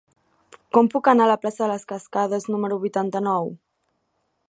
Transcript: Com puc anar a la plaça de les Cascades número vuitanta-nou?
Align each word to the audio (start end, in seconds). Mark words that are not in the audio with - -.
Com 0.77 0.89
puc 0.93 1.09
anar 1.11 1.27
a 1.27 1.31
la 1.33 1.37
plaça 1.45 1.63
de 1.65 1.69
les 1.73 1.87
Cascades 1.93 2.51
número 2.57 2.83
vuitanta-nou? 2.87 3.57